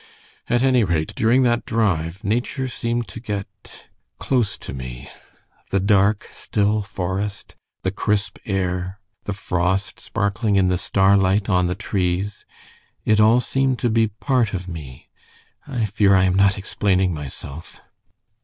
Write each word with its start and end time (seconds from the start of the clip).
At 0.47 0.63
any 0.63 0.83
rate, 0.83 1.13
during 1.15 1.43
that 1.43 1.63
drive 1.63 2.23
nature 2.23 2.67
seemed 2.67 3.07
to 3.09 3.19
get 3.19 3.45
close 4.17 4.57
to 4.57 4.73
me. 4.73 5.11
The 5.69 5.79
dark, 5.79 6.27
still 6.31 6.81
forest, 6.81 7.53
the 7.83 7.91
crisp 7.91 8.39
air, 8.45 8.99
the 9.25 9.33
frost 9.33 9.99
sparkling 9.99 10.55
in 10.55 10.69
the 10.69 10.79
starlight 10.79 11.49
on 11.49 11.67
the 11.67 11.75
trees 11.75 12.45
it 13.05 13.19
all 13.19 13.39
seemed 13.39 13.77
to 13.85 13.91
be 13.91 14.07
part 14.07 14.55
of 14.55 14.67
me. 14.67 15.07
I 15.67 15.85
fear 15.85 16.15
I 16.15 16.23
am 16.23 16.33
not 16.35 16.57
explaining 16.57 17.13
myself." 17.13 17.79